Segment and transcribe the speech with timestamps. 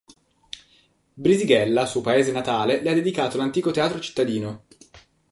[1.13, 4.63] Brisighella, suo paese natale, le ha dedicato l'antico teatro cittadino.